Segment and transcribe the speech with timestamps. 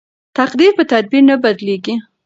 [0.37, 1.95] تقدیر په تدبیر نه بدلیږي.